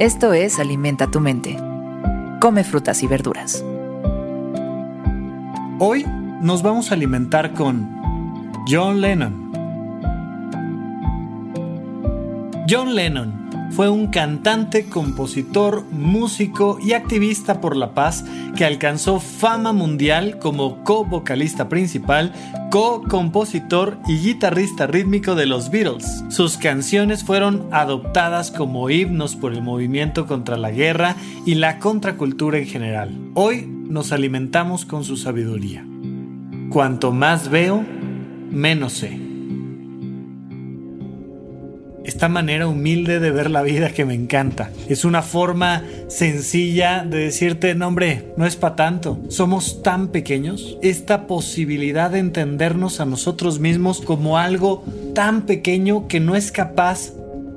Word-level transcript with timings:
Esto 0.00 0.32
es 0.32 0.58
Alimenta 0.58 1.08
tu 1.08 1.20
mente. 1.20 1.56
Come 2.40 2.64
frutas 2.64 3.04
y 3.04 3.06
verduras. 3.06 3.64
Hoy 5.78 6.04
nos 6.40 6.64
vamos 6.64 6.90
a 6.90 6.94
alimentar 6.94 7.54
con 7.54 7.88
John 8.68 9.00
Lennon. 9.00 9.52
John 12.68 12.96
Lennon 12.96 13.63
fue 13.74 13.88
un 13.88 14.06
cantante, 14.06 14.86
compositor, 14.86 15.84
músico 15.90 16.78
y 16.80 16.92
activista 16.92 17.60
por 17.60 17.76
la 17.76 17.92
paz 17.92 18.24
que 18.56 18.64
alcanzó 18.64 19.18
fama 19.18 19.72
mundial 19.72 20.38
como 20.38 20.84
co-vocalista 20.84 21.68
principal, 21.68 22.32
co-compositor 22.70 23.98
y 24.06 24.18
guitarrista 24.18 24.86
rítmico 24.86 25.34
de 25.34 25.46
los 25.46 25.70
Beatles. 25.70 26.22
Sus 26.28 26.56
canciones 26.56 27.24
fueron 27.24 27.66
adoptadas 27.72 28.52
como 28.52 28.90
himnos 28.90 29.34
por 29.34 29.52
el 29.52 29.62
movimiento 29.62 30.26
contra 30.26 30.56
la 30.56 30.70
guerra 30.70 31.16
y 31.44 31.56
la 31.56 31.80
contracultura 31.80 32.58
en 32.58 32.66
general. 32.66 33.18
Hoy 33.34 33.66
nos 33.66 34.12
alimentamos 34.12 34.84
con 34.84 35.02
su 35.02 35.16
sabiduría. 35.16 35.84
Cuanto 36.70 37.10
más 37.10 37.48
veo, 37.48 37.84
menos 38.50 38.92
sé 38.92 39.23
esta 42.04 42.28
manera 42.28 42.68
humilde 42.68 43.18
de 43.18 43.30
ver 43.30 43.50
la 43.50 43.62
vida 43.62 43.90
que 43.90 44.04
me 44.04 44.14
encanta. 44.14 44.70
Es 44.88 45.04
una 45.04 45.22
forma 45.22 45.82
sencilla 46.08 47.04
de 47.04 47.18
decirte, 47.18 47.74
no 47.74 47.88
hombre, 47.88 48.32
no 48.36 48.46
es 48.46 48.56
para 48.56 48.76
tanto. 48.76 49.18
Somos 49.28 49.82
tan 49.82 50.08
pequeños. 50.08 50.78
Esta 50.82 51.26
posibilidad 51.26 52.10
de 52.10 52.18
entendernos 52.18 53.00
a 53.00 53.06
nosotros 53.06 53.58
mismos 53.58 54.00
como 54.00 54.38
algo 54.38 54.84
tan 55.14 55.42
pequeño 55.42 56.06
que 56.08 56.20
no 56.20 56.36
es 56.36 56.52
capaz 56.52 57.12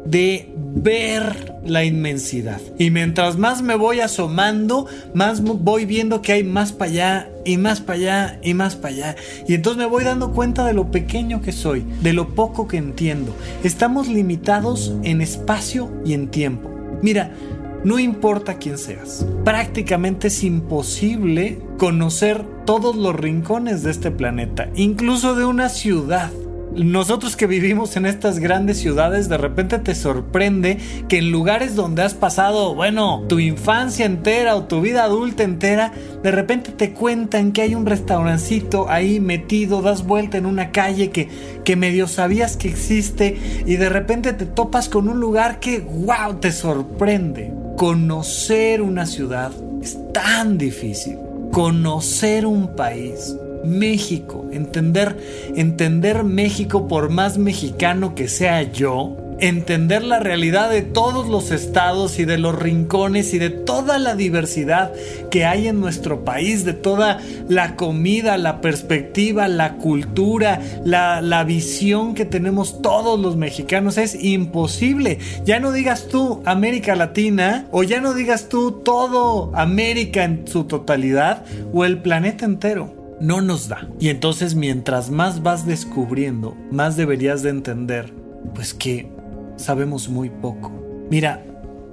de 0.10 0.50
ver 0.56 1.56
la 1.66 1.84
inmensidad. 1.84 2.62
Y 2.78 2.92
mientras 2.92 3.38
más 3.38 3.62
me 3.62 3.76
voy 3.76 4.00
asomando, 4.00 4.86
más 5.14 5.42
voy 5.42 5.86
viendo 5.86 6.22
que 6.22 6.34
hay 6.34 6.44
más 6.44 6.72
para 6.72 6.92
allá 6.92 7.30
y 7.46 7.58
más 7.58 7.82
para 7.82 8.00
allá 8.00 8.40
y 8.44 8.54
más 8.54 8.76
para 8.76 8.94
allá. 8.94 9.16
Y 9.48 9.54
entonces 9.54 9.78
me 9.78 9.86
voy 9.86 10.04
dando 10.04 10.32
cuenta 10.32 10.66
de 10.66 10.74
lo 10.74 10.92
pequeño 10.92 11.42
que 11.42 11.52
soy, 11.52 11.86
de 12.02 12.14
lo 12.14 12.30
poco 12.36 12.68
que 12.68 12.78
entiendo. 12.78 13.36
Estamos 13.64 14.08
limitados 14.08 14.94
en 15.04 15.22
espacio 15.22 15.92
y 16.06 16.14
en 16.14 16.30
tiempo. 16.30 16.70
Mira, 17.02 17.32
no 17.84 18.00
importa 18.00 18.58
quién 18.58 18.78
seas, 18.78 19.26
prácticamente 19.46 20.28
es 20.28 20.44
imposible 20.44 21.60
conocer 21.78 22.44
todos 22.66 22.96
los 22.96 23.16
rincones 23.16 23.84
de 23.84 23.92
este 23.92 24.12
planeta, 24.12 24.70
incluso 24.76 25.36
de 25.36 25.46
una 25.46 25.70
ciudad 25.70 26.32
nosotros 26.78 27.36
que 27.36 27.48
vivimos 27.48 27.96
en 27.98 28.06
estas 28.06 28.40
grandes 28.40 28.78
ciudades, 28.78 29.30
de 29.30 29.38
repente 29.38 29.80
te 29.80 29.96
sorprende 29.96 30.78
que 31.08 31.18
en 31.20 31.32
lugares 31.32 31.76
donde 31.76 32.04
has 32.04 32.14
pasado, 32.14 32.76
bueno, 32.76 33.24
tu 33.28 33.40
infancia 33.40 34.06
entera 34.06 34.56
o 34.56 34.66
tu 34.66 34.82
vida 34.82 35.04
adulta 35.04 35.44
entera, 35.44 35.92
de 36.24 36.32
repente 36.32 36.72
te 36.72 36.94
cuentan 36.94 37.52
que 37.52 37.62
hay 37.62 37.76
un 37.76 37.86
restaurancito 37.86 38.90
ahí 38.90 39.20
metido, 39.20 39.82
das 39.82 40.06
vuelta 40.06 40.38
en 40.38 40.46
una 40.46 40.72
calle 40.72 41.10
que, 41.10 41.30
que 41.64 41.76
medio 41.76 42.08
sabías 42.08 42.58
que 42.58 42.70
existe 42.70 43.38
y 43.66 43.76
de 43.76 43.90
repente 43.90 44.34
te 44.34 44.46
topas 44.46 44.90
con 44.90 45.10
un 45.10 45.20
lugar 45.20 45.60
que, 45.60 45.80
wow, 45.80 46.36
te 46.40 46.52
sorprende. 46.52 47.52
Conocer 47.76 48.82
una 48.82 49.06
ciudad 49.06 49.52
es 49.82 49.98
tan 50.14 50.58
difícil. 50.58 51.18
Conocer 51.52 52.46
un 52.46 52.76
país 52.76 53.36
México, 53.64 54.46
entender, 54.52 55.18
entender 55.56 56.24
México 56.24 56.88
por 56.88 57.10
más 57.10 57.38
mexicano 57.38 58.16
que 58.16 58.28
sea 58.28 58.64
yo, 58.64 59.16
entender 59.40 60.04
la 60.04 60.20
realidad 60.20 60.70
de 60.70 60.82
todos 60.82 61.28
los 61.28 61.52
estados 61.52 62.20
y 62.20 62.26
de 62.26 62.38
los 62.38 62.58
rincones 62.58 63.34
y 63.34 63.40
de 63.40 63.50
toda 63.50 63.98
la 63.98 64.16
diversidad 64.16 64.92
que 65.30 65.46
hay 65.46 65.68
en 65.68 65.80
nuestro 65.80 66.24
país, 66.24 66.66
de 66.66 66.74
toda 66.74 67.20
la 67.48 67.76
comida, 67.76 68.38
la 68.38 68.62
perspectiva, 68.62 69.48
la 69.48 69.74
cultura, 69.74 70.62
la, 70.84 71.22
la, 71.22 71.44
visión 71.44 72.14
que 72.14 72.26
tenemos 72.26 72.82
todos 72.82 73.20
los 73.20 73.38
mexicanos, 73.38 73.98
es 73.98 74.22
imposible. 74.22 75.20
Ya 75.46 75.60
no 75.60 75.72
digas 75.72 76.08
tú 76.08 76.42
América 76.46 76.96
Latina 76.96 77.68
o 77.72 77.84
ya 77.84 78.02
no 78.02 78.14
digas 78.14 78.50
tú 78.50 78.72
todo 78.84 79.52
América 79.56 80.24
en 80.24 80.48
su 80.48 80.66
totalidad 80.66 81.46
o 81.74 81.86
el 81.86 82.00
planeta 82.00 82.46
entero 82.46 82.97
no 83.20 83.42
nos 83.42 83.68
da. 83.68 83.90
Y 84.00 84.10
entonces 84.10 84.56
mientras 84.56 85.10
más 85.10 85.44
vas 85.44 85.66
descubriendo, 85.66 86.56
más 86.72 86.96
deberías 86.96 87.44
de 87.44 87.50
entender, 87.50 88.14
pues 88.54 88.74
que 88.74 89.12
sabemos 89.56 90.10
muy 90.10 90.30
poco. 90.30 90.72
Mira, 91.10 91.44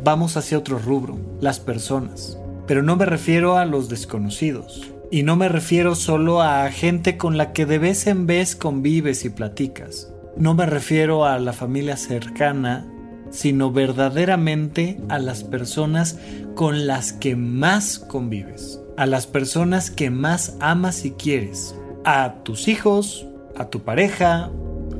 vamos 0.02 0.36
hacia 0.36 0.58
otro 0.58 0.78
rubro, 0.78 1.18
las 1.40 1.60
personas. 1.60 2.38
Pero 2.66 2.82
no 2.82 2.96
me 2.96 3.06
refiero 3.06 3.56
a 3.56 3.64
los 3.64 3.88
desconocidos. 3.88 4.90
Y 5.10 5.22
no 5.22 5.36
me 5.36 5.48
refiero 5.48 5.94
solo 5.94 6.42
a 6.42 6.70
gente 6.70 7.16
con 7.16 7.36
la 7.36 7.52
que 7.52 7.66
de 7.66 7.78
vez 7.78 8.06
en 8.06 8.26
vez 8.26 8.56
convives 8.56 9.24
y 9.24 9.30
platicas. 9.30 10.12
No 10.36 10.54
me 10.54 10.66
refiero 10.66 11.24
a 11.24 11.38
la 11.38 11.52
familia 11.52 11.96
cercana, 11.96 12.90
sino 13.30 13.70
verdaderamente 13.70 15.00
a 15.08 15.18
las 15.18 15.44
personas 15.44 16.18
con 16.54 16.86
las 16.86 17.12
que 17.12 17.36
más 17.36 17.98
convives 17.98 18.83
a 18.96 19.06
las 19.06 19.26
personas 19.26 19.90
que 19.90 20.10
más 20.10 20.56
amas 20.60 21.04
y 21.04 21.12
quieres, 21.12 21.74
a 22.04 22.34
tus 22.42 22.68
hijos, 22.68 23.26
a 23.56 23.66
tu 23.66 23.80
pareja, 23.80 24.50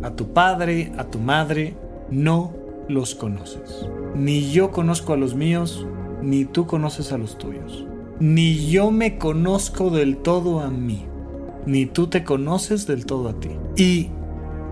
a 0.03 0.11
tu 0.11 0.33
padre, 0.33 0.93
a 0.99 1.05
tu 1.05 1.19
madre, 1.19 1.77
no 2.11 2.53
los 2.89 3.15
conoces. 3.15 3.87
Ni 4.15 4.51
yo 4.51 4.71
conozco 4.71 5.13
a 5.13 5.17
los 5.17 5.35
míos, 5.35 5.87
ni 6.23 6.45
tú 6.45 6.67
conoces 6.67 7.13
a 7.13 7.19
los 7.19 7.39
tuyos. 7.39 7.87
Ni 8.21 8.69
yo 8.69 8.91
me 8.91 9.19
conozco 9.19 9.91
del 9.91 10.19
todo 10.19 10.61
a 10.61 10.71
mí, 10.71 11.07
ni 11.67 11.87
tú 11.87 12.07
te 12.07 12.25
conoces 12.25 12.87
del 12.87 13.07
todo 13.07 13.29
a 13.29 13.41
ti. 13.41 13.51
Y 13.77 14.11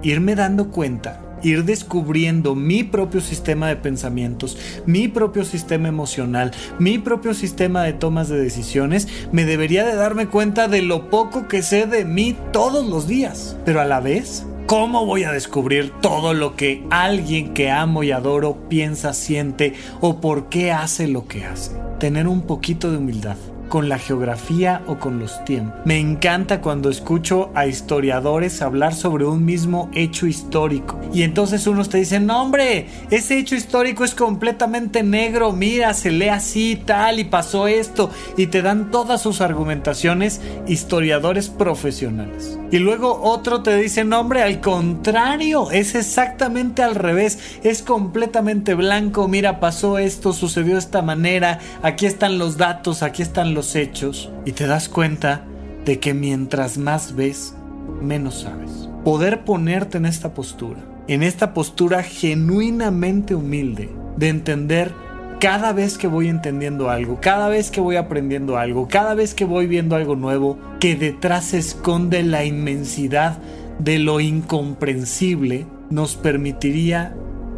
irme 0.03 0.34
dando 0.34 0.71
cuenta 0.71 1.31
ir 1.42 1.64
descubriendo 1.64 2.54
mi 2.54 2.84
propio 2.84 3.20
sistema 3.20 3.69
de 3.69 3.76
pensamientos, 3.76 4.58
mi 4.86 5.08
propio 5.08 5.44
sistema 5.44 5.88
emocional, 5.88 6.53
mi 6.78 6.98
propio 6.98 7.34
sistema 7.34 7.82
de 7.82 7.92
tomas 7.92 8.28
de 8.28 8.41
decisiones, 8.41 9.08
me 9.32 9.44
debería 9.44 9.84
de 9.84 9.94
darme 9.94 10.26
cuenta 10.26 10.69
de 10.69 10.82
lo 10.82 11.10
poco 11.10 11.48
que 11.48 11.62
sé 11.62 11.86
de 11.86 12.04
mí 12.04 12.36
todos 12.52 12.86
los 12.86 13.06
días. 13.06 13.56
Pero 13.64 13.81
a 13.81 13.84
la 13.84 14.00
vez, 14.00 14.47
¿cómo 14.66 15.06
voy 15.06 15.25
a 15.25 15.32
descubrir 15.32 15.92
todo 16.00 16.34
lo 16.34 16.56
que 16.56 16.84
alguien 16.91 17.54
que 17.54 17.70
amo 17.70 18.02
y 18.02 18.12
adoro 18.12 18.69
piensa, 18.69 19.12
siente 19.12 19.75
o 20.00 20.20
por 20.20 20.48
qué 20.48 20.72
hace 20.72 21.08
lo 21.08 21.26
que 21.26 21.44
hace? 21.44 21.72
Tener 21.98 22.26
un 22.26 22.42
poquito 22.42 22.91
de 22.91 22.98
humildad 22.98 23.36
con 23.72 23.88
la 23.88 23.99
geografía 23.99 24.83
o 24.87 24.99
con 24.99 25.19
los 25.19 25.43
tiempos. 25.47 25.81
Me 25.87 25.99
encanta 25.99 26.60
cuando 26.60 26.91
escucho 26.91 27.50
a 27.55 27.66
historiadores 27.66 28.60
hablar 28.60 28.94
sobre 28.94 29.25
un 29.25 29.47
mismo 29.47 29.91
hecho 29.94 30.27
histórico. 30.27 31.00
Y 31.15 31.22
entonces 31.22 31.66
unos 31.66 31.88
te 31.88 31.97
dicen, 31.97 32.27
no 32.27 32.43
hombre, 32.43 32.88
ese 33.11 33.38
hecho 33.38 33.55
histórico 33.55 34.05
es 34.05 34.15
completamente 34.15 35.03
negro, 35.03 35.53
mira, 35.53 35.94
se 35.94 36.11
lee 36.11 36.28
así, 36.28 36.82
tal, 36.84 37.19
y 37.19 37.25
pasó 37.25 37.66
esto. 37.66 38.11
Y 38.37 38.49
te 38.49 38.61
dan 38.61 38.91
todas 38.91 39.22
sus 39.22 39.41
argumentaciones 39.41 40.43
historiadores 40.66 41.49
profesionales. 41.49 42.59
Y 42.71 42.78
luego 42.78 43.22
otro 43.22 43.62
te 43.62 43.77
dice, 43.77 44.05
no 44.05 44.21
hombre, 44.21 44.43
al 44.43 44.61
contrario, 44.61 45.71
es 45.71 45.94
exactamente 45.94 46.82
al 46.82 46.94
revés, 46.94 47.59
es 47.62 47.82
completamente 47.82 48.72
blanco, 48.75 49.28
mira, 49.28 49.61
pasó 49.61 49.99
esto, 49.99 50.32
sucedió 50.32 50.75
de 50.75 50.78
esta 50.78 51.03
manera, 51.03 51.59
aquí 51.82 52.06
están 52.06 52.38
los 52.38 52.56
datos, 52.56 53.03
aquí 53.03 53.21
están 53.21 53.53
los 53.53 53.62
hechos 53.77 54.31
y 54.45 54.53
te 54.53 54.67
das 54.67 54.88
cuenta 54.88 55.44
de 55.85 55.99
que 55.99 56.14
mientras 56.14 56.79
más 56.79 57.14
ves, 57.14 57.55
menos 58.00 58.43
sabes. 58.43 58.88
Poder 59.05 59.44
ponerte 59.44 59.99
en 59.99 60.06
esta 60.06 60.35
postura, 60.35 60.81
en 61.09 61.23
esta 61.23 61.55
postura 61.55 62.03
genuinamente 62.03 63.35
humilde, 63.35 63.91
de 64.17 64.29
entender 64.29 64.93
cada 65.41 65.73
vez 65.73 65.99
que 65.99 66.06
voy 66.06 66.29
entendiendo 66.29 66.88
algo, 66.88 67.19
cada 67.20 67.49
vez 67.49 67.73
que 67.73 67.81
voy 67.81 67.97
aprendiendo 67.97 68.59
algo, 68.59 68.87
cada 68.87 69.14
vez 69.14 69.35
que 69.35 69.44
voy 69.44 69.67
viendo 69.67 69.97
algo 69.97 70.15
nuevo, 70.15 70.56
que 70.79 70.94
detrás 70.94 71.47
se 71.47 71.58
esconde 71.58 72.23
la 72.23 72.44
inmensidad 72.44 73.38
de 73.81 73.99
lo 73.99 74.20
incomprensible, 74.20 75.67
nos 75.91 76.15
permitiría 76.15 77.17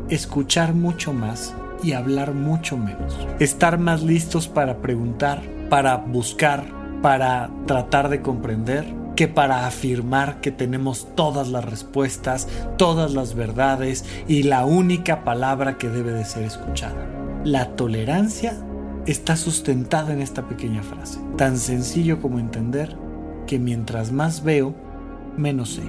escuchar 0.09 0.73
mucho 0.73 1.12
más 1.12 1.55
y 1.83 1.93
hablar 1.93 2.33
mucho 2.33 2.79
menos. 2.79 3.19
Estar 3.39 3.79
más 3.79 4.03
listos 4.03 4.49
para 4.49 4.79
preguntar, 4.79 5.43
para 5.69 5.96
buscar, 5.96 6.64
para 7.02 7.50
tratar 7.66 8.08
de 8.08 8.22
comprender, 8.22 8.84
que 9.16 9.28
para 9.28 9.66
afirmar 9.66 10.40
que 10.40 10.50
tenemos 10.50 11.14
todas 11.14 11.49
las 11.49 11.64
respuestas, 11.64 12.49
todas 12.76 13.12
las 13.12 13.34
verdades 13.34 14.05
y 14.26 14.43
la 14.43 14.64
única 14.64 15.25
palabra 15.25 15.78
que 15.78 15.88
debe 15.88 16.12
de 16.12 16.25
ser 16.25 16.44
escuchada. 16.44 17.06
La 17.44 17.76
tolerancia 17.76 18.55
está 19.06 19.37
sustentada 19.37 20.12
en 20.12 20.20
esta 20.20 20.49
pequeña 20.49 20.82
frase, 20.82 21.20
tan 21.37 21.58
sencillo 21.58 22.20
como 22.20 22.38
entender 22.38 22.96
que 23.46 23.58
mientras 23.58 24.11
más 24.12 24.43
veo, 24.43 24.75
menos 25.37 25.75
sé. 25.75 25.82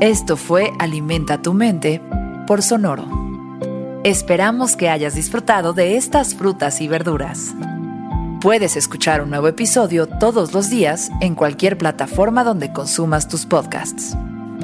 Esto 0.00 0.36
fue 0.36 0.70
Alimenta 0.78 1.40
tu 1.42 1.54
mente 1.54 2.00
por 2.46 2.62
Sonoro. 2.62 3.25
Esperamos 4.06 4.76
que 4.76 4.88
hayas 4.88 5.16
disfrutado 5.16 5.72
de 5.72 5.96
estas 5.96 6.36
frutas 6.36 6.80
y 6.80 6.86
verduras. 6.86 7.56
Puedes 8.40 8.76
escuchar 8.76 9.20
un 9.20 9.30
nuevo 9.30 9.48
episodio 9.48 10.06
todos 10.06 10.54
los 10.54 10.70
días 10.70 11.10
en 11.20 11.34
cualquier 11.34 11.76
plataforma 11.76 12.44
donde 12.44 12.72
consumas 12.72 13.26
tus 13.26 13.46
podcasts. 13.46 14.16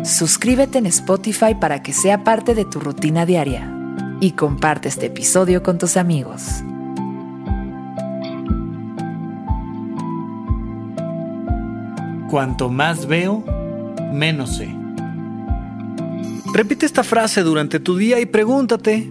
Suscríbete 0.04 0.78
en 0.78 0.86
Spotify 0.86 1.56
para 1.60 1.82
que 1.82 1.92
sea 1.92 2.22
parte 2.22 2.54
de 2.54 2.64
tu 2.64 2.78
rutina 2.78 3.26
diaria 3.26 3.68
y 4.20 4.30
comparte 4.30 4.88
este 4.88 5.06
episodio 5.06 5.64
con 5.64 5.76
tus 5.76 5.96
amigos. 5.96 6.62
Cuanto 12.30 12.68
más 12.68 13.06
veo, 13.06 13.42
menos 14.12 14.58
sé. 14.58 14.72
Repite 16.54 16.86
esta 16.86 17.02
frase 17.02 17.42
durante 17.42 17.80
tu 17.80 17.96
día 17.96 18.20
y 18.20 18.26
pregúntate, 18.26 19.10